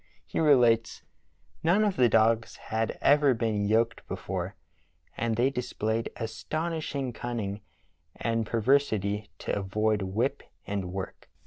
[0.25, 1.03] He relates:
[1.61, 4.55] "None of the dogs had ever been yoked before,
[5.15, 7.61] and the}' displayed astonishing cunnmg
[8.15, 11.29] and perversity to avoid whip and work.